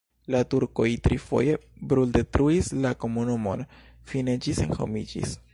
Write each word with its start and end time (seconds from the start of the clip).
La 0.35 0.39
turkoj 0.53 0.85
trifoje 1.07 1.53
bruldetruis 1.93 2.73
la 2.87 2.95
komunumon, 3.05 3.65
fine 4.15 4.39
ĝi 4.47 4.59
senhomiĝis. 4.63 5.41